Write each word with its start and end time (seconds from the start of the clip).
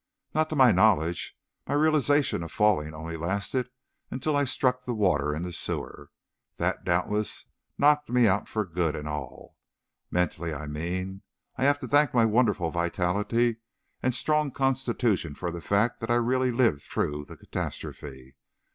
"Not 0.33 0.49
to 0.49 0.55
my 0.55 0.71
knowledge. 0.71 1.37
My 1.67 1.75
realization 1.75 2.41
of 2.41 2.51
falling 2.51 2.91
only 2.95 3.17
lasted 3.17 3.69
until 4.09 4.35
I 4.35 4.45
struck 4.45 4.81
the 4.83 4.95
water 4.95 5.35
in 5.35 5.43
the 5.43 5.53
sewer. 5.53 6.09
That, 6.57 6.83
doubtless, 6.83 7.45
knocked 7.77 8.09
me 8.09 8.27
out 8.27 8.47
for 8.49 8.65
good 8.65 8.95
and 8.95 9.07
all, 9.07 9.57
mentally, 10.09 10.55
I 10.55 10.65
mean. 10.65 11.21
I 11.55 11.65
have 11.65 11.77
to 11.81 11.87
thank 11.87 12.15
my 12.15 12.25
wonderful 12.25 12.71
vitality 12.71 13.57
and 14.01 14.15
strong 14.15 14.49
constitution 14.49 15.35
for 15.35 15.51
the 15.51 15.61
fact 15.61 15.99
that 15.99 16.09
I 16.09 16.15
really 16.15 16.49
lived 16.51 16.81
through 16.81 17.25
the 17.25 17.37
catastrophe. 17.37 18.33